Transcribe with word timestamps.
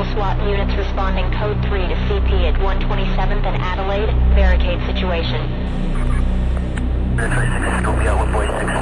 local 0.00 0.14
SWAT 0.14 0.36
units 0.48 0.74
responding 0.76 1.30
code 1.38 1.60
3 1.66 1.88
to 1.88 1.94
CP 2.08 2.48
at 2.48 2.54
127th 2.60 3.44
and 3.44 3.56
Adelaide. 3.60 4.08
Barricade 4.34 4.80
situation. 4.86 5.44
Military 7.16 7.48
6, 7.48 7.82
scope 7.82 7.98
me 7.98 8.06
out 8.08 8.16
146. 8.16 8.80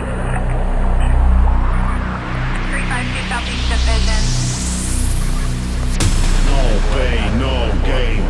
356 2.70 3.28
Southeast 3.34 3.66
Division. 3.66 4.22
No 6.46 6.62
pain, 6.94 7.28
no 7.42 7.54
gain. 7.82 8.22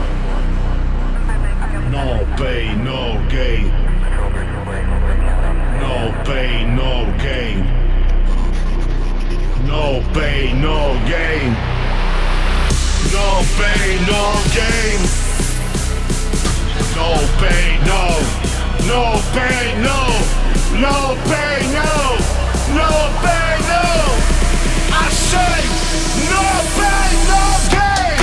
No 1.92 2.24
pain, 2.40 2.84
no 2.84 3.20
gain. 3.28 3.68
No 5.84 5.96
pain, 6.24 6.64
no 6.76 7.04
gain. 7.18 7.58
No 9.66 10.00
pain, 10.14 10.60
no 10.62 10.96
gain. 11.06 11.77
No 13.12 13.42
pain, 13.58 13.98
no 14.06 14.22
gain. 14.56 15.00
No 16.96 17.08
pain, 17.40 17.76
no. 17.86 18.04
No 18.86 19.02
pain, 19.34 19.82
no. 19.82 20.00
No 20.84 20.96
pain, 21.30 21.64
no. 21.72 21.92
No 22.80 22.90
pain, 23.24 23.58
no. 23.72 23.86
I 24.90 25.06
say 25.30 25.60
no 26.32 26.44
pain, 26.78 27.16
no 27.30 27.42
gain. 27.74 28.17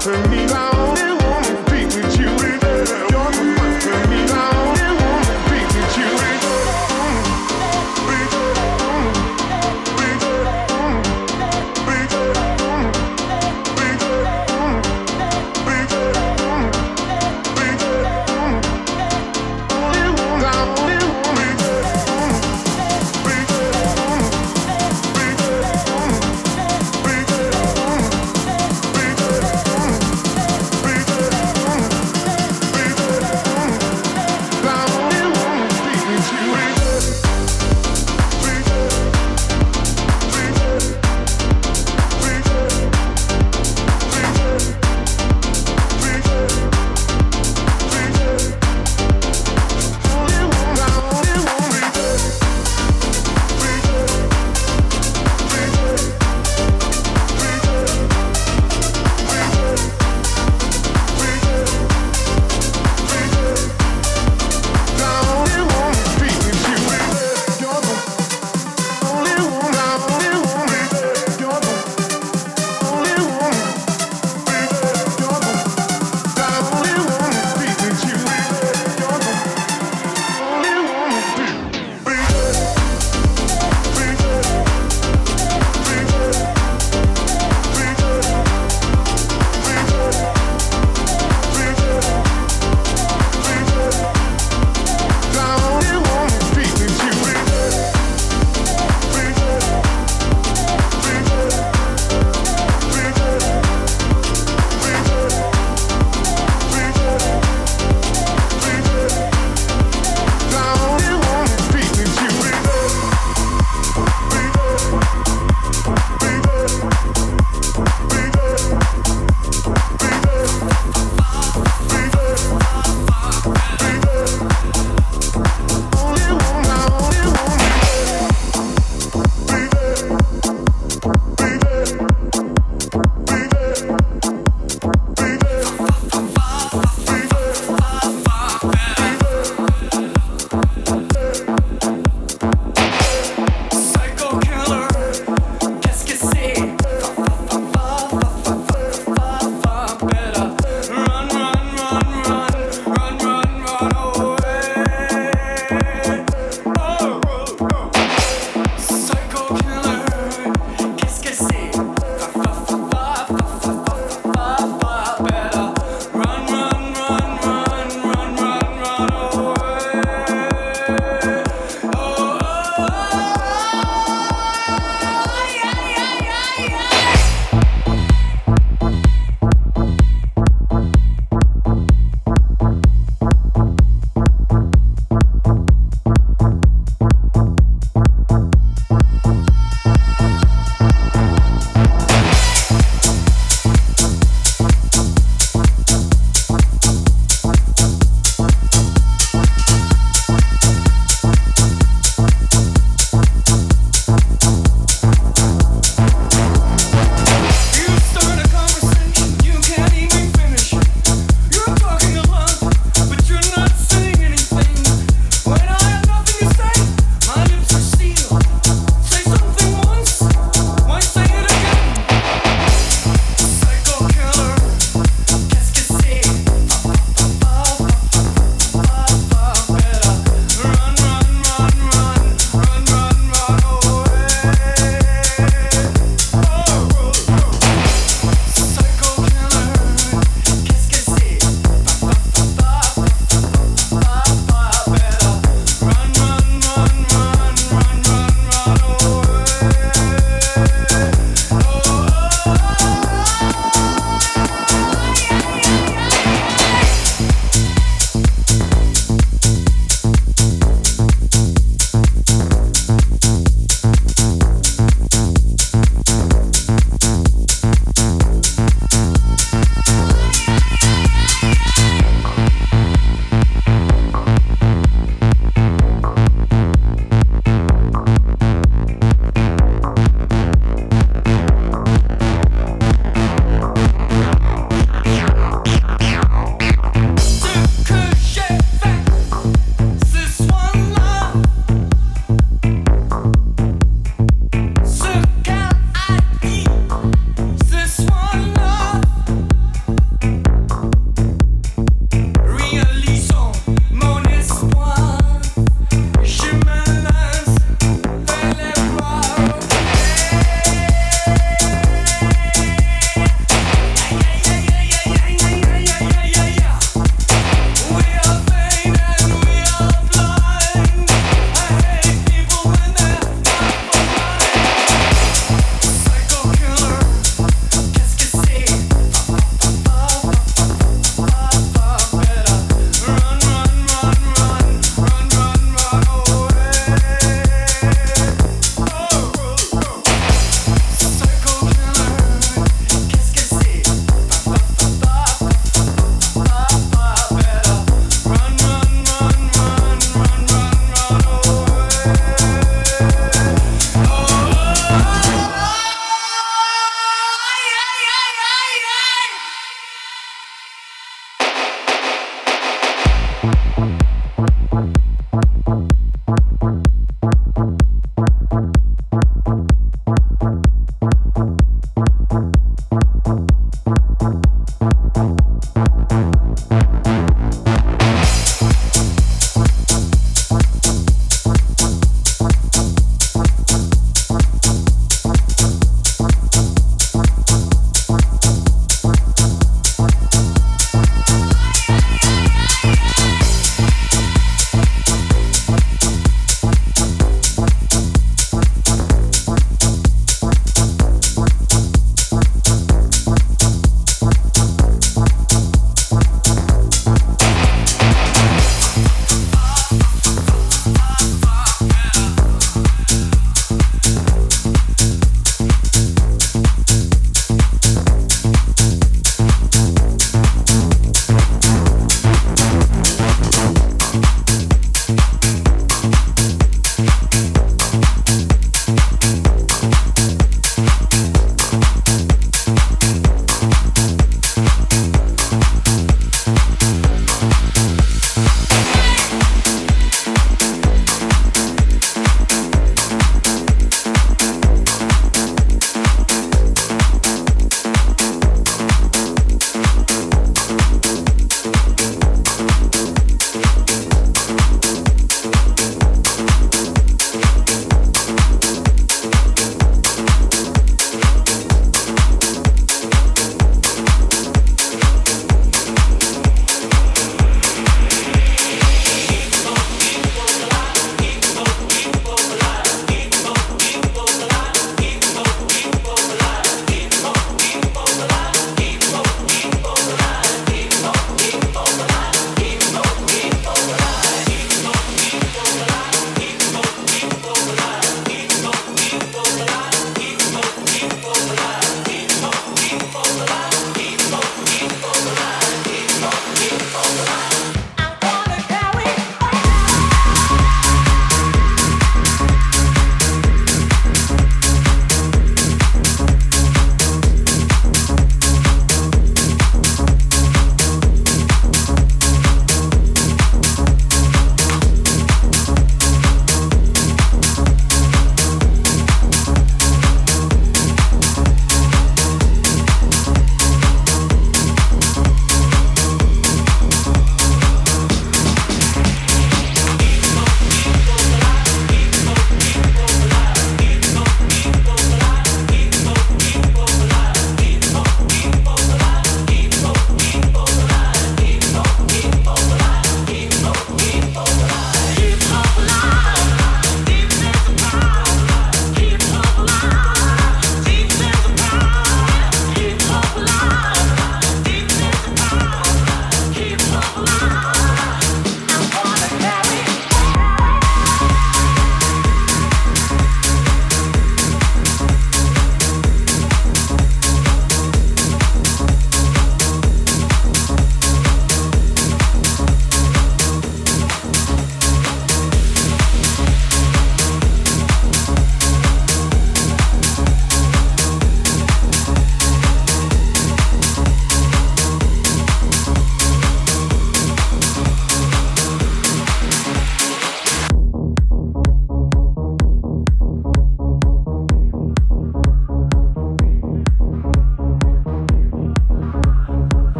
For 0.00 0.16
me. 0.30 0.39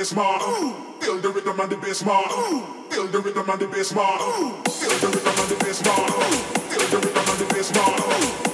bass 0.00 0.14
mark. 0.14 0.40
Feel 1.00 1.18
the 1.18 1.28
rhythm 1.28 1.60
and 1.60 1.70
the 1.70 1.76
bass 1.76 2.02
mark. 2.06 2.30
Feel 2.88 3.06
the 3.08 3.20
rhythm 3.20 3.50
and 3.50 3.60
the 3.60 3.66
bass 3.66 3.94
mark. 3.94 4.18
Feel 4.66 4.96
the 4.98 5.08
rhythm 5.08 5.38
and 5.38 5.50
the 5.50 5.56
bass 5.62 5.84
mark. 5.84 6.10
Feel 6.70 6.88
the 6.88 7.06
rhythm 7.06 7.28
and 7.28 7.38
the 7.38 7.54
bass 7.54 7.74
mark. 7.74 8.49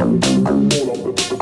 Hold 0.00 0.24
on, 0.24 1.39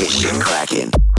the 0.00 0.40
club 0.40 1.09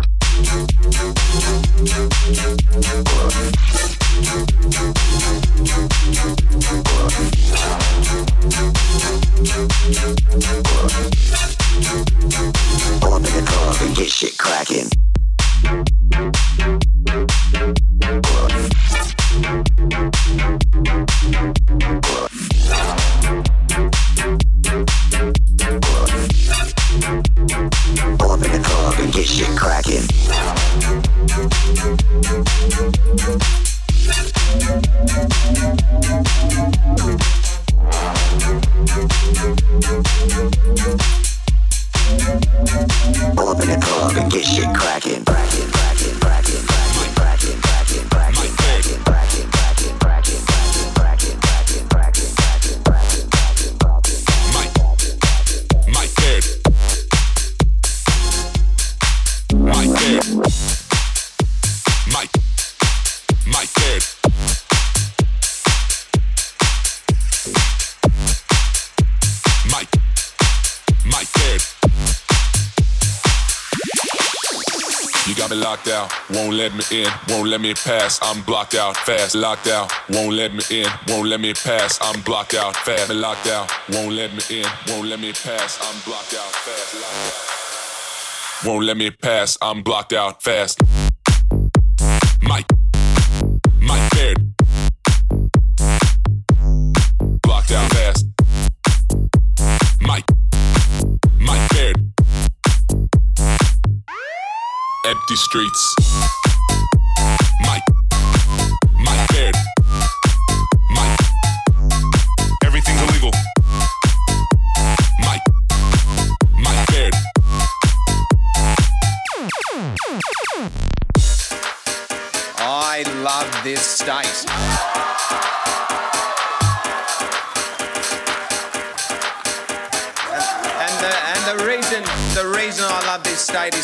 won't 77.41 77.49
let 77.49 77.61
me 77.61 77.73
pass. 77.73 78.19
I'm 78.21 78.43
blocked 78.43 78.75
out, 78.75 78.95
fast, 78.97 79.33
locked 79.33 79.65
out, 79.65 79.91
won't 80.09 80.35
let 80.35 80.53
me 80.53 80.61
in, 80.69 80.85
won't 81.07 81.27
let 81.27 81.39
me 81.41 81.53
pass. 81.55 81.97
I'm 81.99 82.21
blocked 82.21 82.53
out, 82.53 82.75
fast, 82.75 83.09
locked 83.09 83.47
out, 83.47 83.67
won't 83.89 84.13
let 84.13 84.31
me 84.31 84.59
in, 84.59 84.65
won't 84.87 85.07
let 85.07 85.19
me 85.19 85.33
pass. 85.33 85.79
I'm 85.81 85.99
blocked 86.05 86.35
out, 86.35 86.51
fast, 86.51 86.93
locked 87.01 88.63
out. 88.63 88.67
Won't 88.67 88.85
let 88.85 88.95
me 88.95 89.09
pass, 89.09 89.57
I'm 89.59 89.81
blocked 89.81 90.13
out, 90.13 90.43
fast. 90.43 90.81
Mike, 92.43 92.67
Mike 93.79 94.11
Beard. 94.11 94.37
Blocked 97.41 97.71
out, 97.71 97.91
fast. 97.91 98.27
Mike, 99.99 100.29
Mike 101.39 101.71
Beard. 101.71 101.95
Empty 105.07 105.35
streets. 105.35 106.40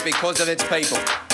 Because 0.08 0.40
of 0.40 0.48
its 0.48 0.64
people. 0.64 1.27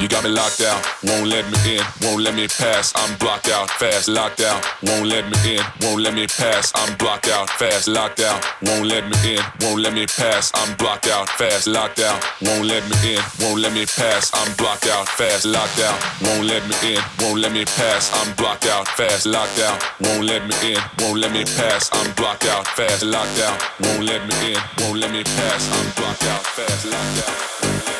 You 0.00 0.08
got 0.08 0.24
me 0.24 0.30
locked 0.30 0.60
out, 0.60 0.82
won't 1.04 1.28
let 1.28 1.44
me 1.50 1.76
in, 1.76 1.84
won't 2.02 2.22
let 2.22 2.34
me 2.34 2.48
pass. 2.48 2.92
I'm 2.96 3.16
blocked 3.18 3.48
out, 3.48 3.70
fast, 3.70 4.08
locked 4.08 4.40
out, 4.40 4.62
won't 4.82 5.06
let 5.06 5.24
me 5.30 5.56
in, 5.56 5.64
won't 5.82 6.02
let 6.02 6.14
me 6.14 6.26
pass. 6.26 6.72
I'm 6.74 6.96
blocked 6.96 7.28
out, 7.28 7.48
fast, 7.48 7.86
locked 7.88 8.20
out, 8.20 8.42
won't 8.62 8.86
let 8.86 9.04
me 9.08 9.36
in, 9.36 9.42
won't 9.60 9.80
let 9.80 9.92
me 9.94 10.06
pass. 10.06 10.50
I'm 10.54 10.76
blocked 10.76 11.06
out, 11.06 11.28
fast, 11.28 11.66
locked 11.68 12.00
out, 12.00 12.20
won't 12.42 12.66
let 12.66 12.82
me 12.90 13.14
in, 13.14 13.22
won't 13.40 13.60
let 13.60 13.72
me 13.72 13.86
pass. 13.86 14.30
I'm 14.34 14.52
blocked 14.56 14.86
out, 14.88 15.08
fast, 15.08 15.46
locked 15.46 15.78
out, 15.80 15.96
won't 16.22 16.44
let 16.44 16.66
me 16.66 16.94
in, 16.94 17.02
won't 17.20 17.40
let 17.40 17.52
me 17.52 17.64
pass. 17.64 18.10
I'm 18.12 18.34
blocked 18.34 18.66
out, 18.66 18.88
fast, 18.88 19.26
locked 19.26 19.58
out, 19.60 19.80
won't 20.00 20.24
let 20.24 20.42
me 20.46 20.74
in, 20.74 20.80
won't 20.98 21.20
let 21.20 21.32
me 21.32 21.44
pass. 21.44 21.88
I'm 21.92 22.12
blocked 22.14 22.46
out, 22.46 22.66
fast, 22.66 23.04
locked 23.04 23.38
out, 23.40 23.62
won't 23.80 24.04
let 24.04 24.26
me 24.26 24.54
in, 24.54 24.60
won't 24.80 24.98
let 24.98 25.12
me 25.12 25.22
pass. 25.22 25.70
I'm 25.72 25.90
blocked 25.94 26.24
out, 26.24 26.42
fast, 26.44 26.84
locked 26.86 27.28
out. 27.28 27.93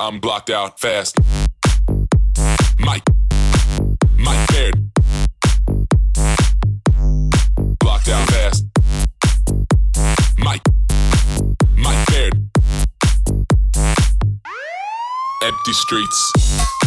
I'm 0.00 0.18
blocked 0.18 0.48
out 0.48 0.80
fast. 0.80 1.18
Mike, 2.78 3.04
Mike 4.16 4.48
Beard. 4.48 4.90
Blocked 7.78 8.08
out 8.08 8.26
fast. 8.30 8.64
Mike, 10.38 10.62
Mike 11.76 12.06
Beard. 12.08 12.32
Empty 15.42 15.72
streets. 15.74 16.79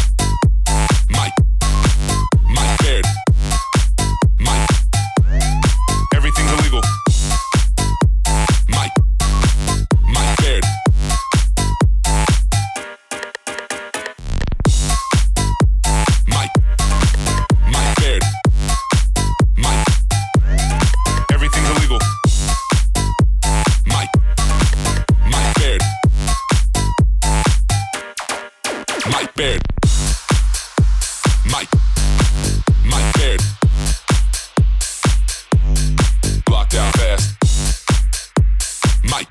my 39.14 39.28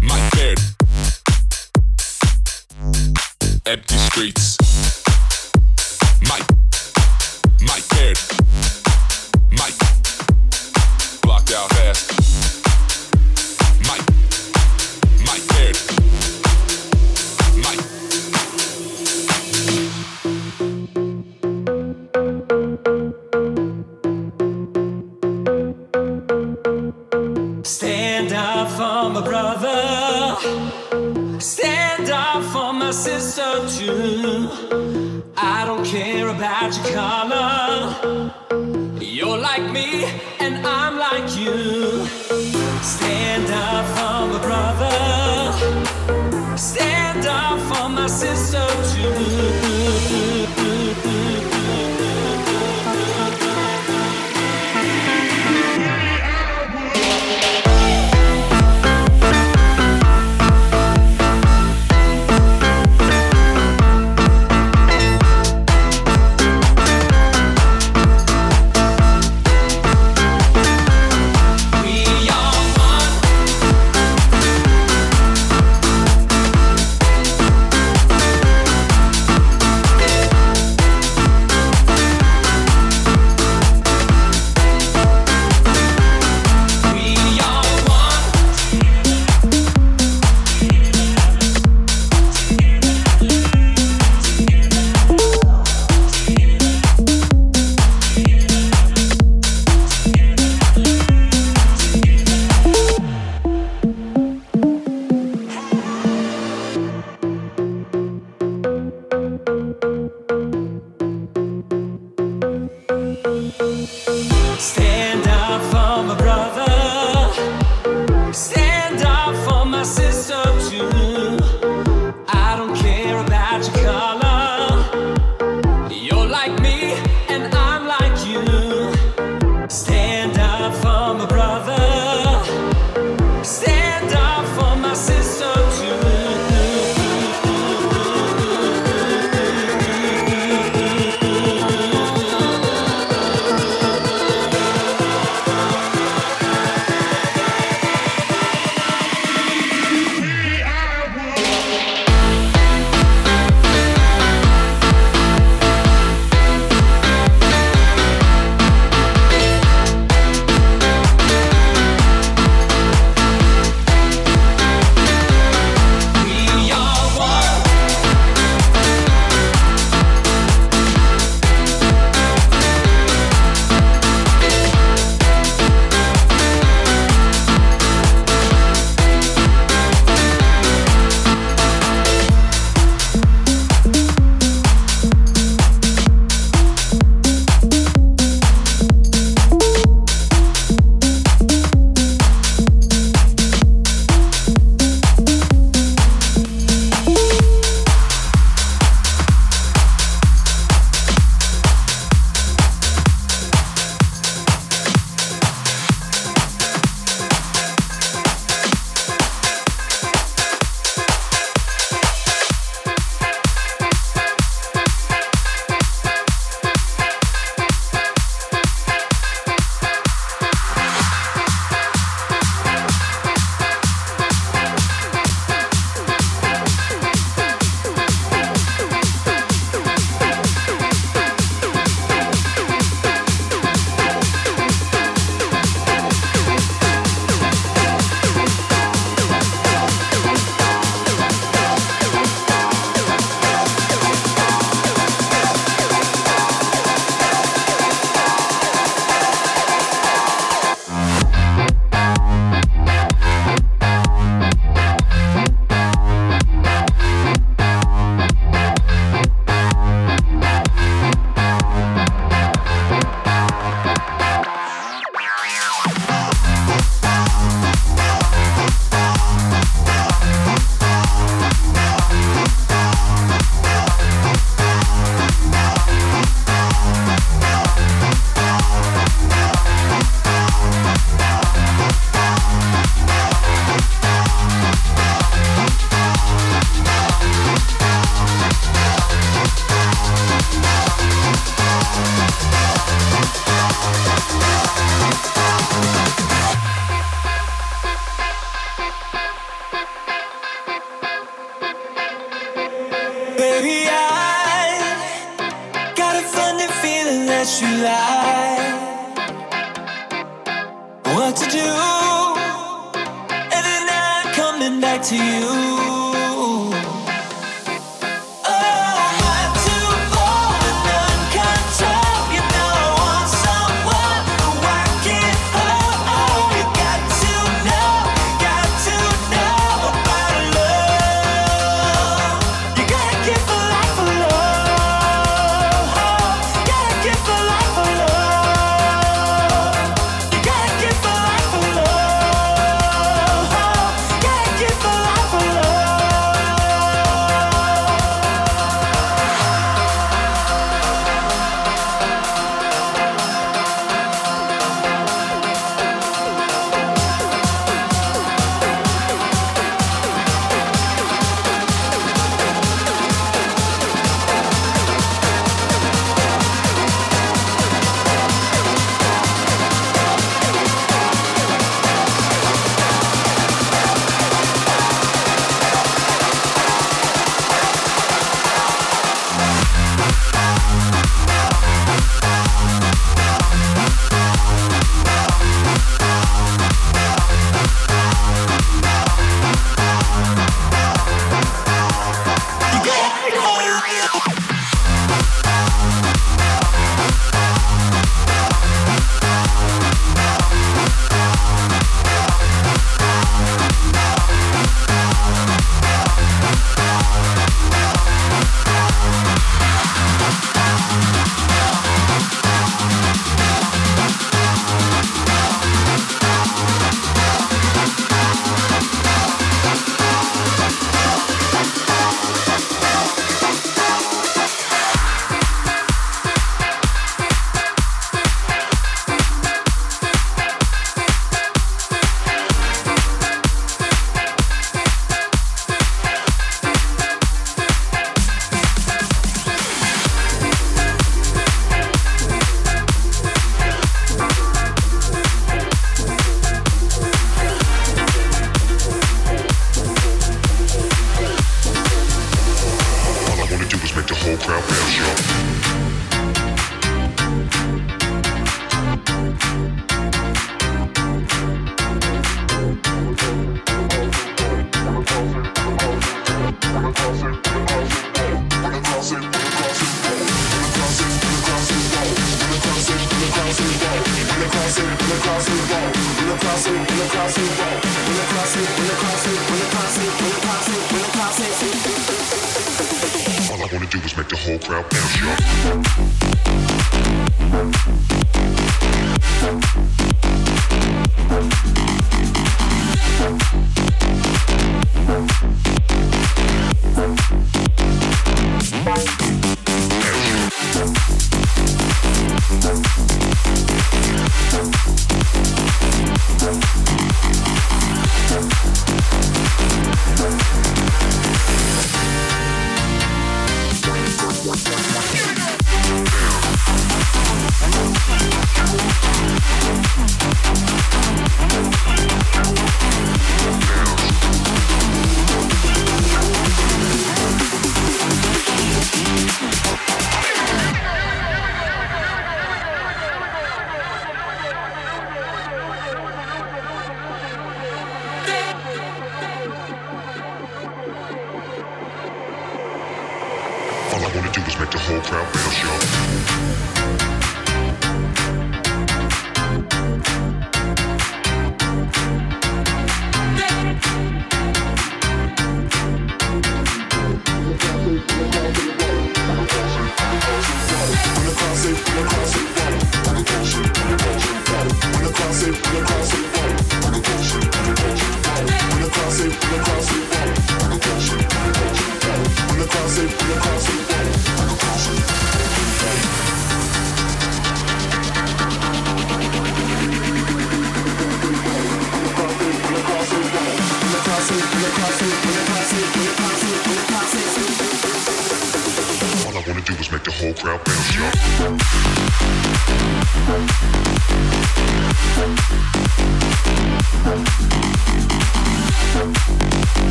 my 0.00 0.58
empty 3.66 3.98
streets. 3.98 4.61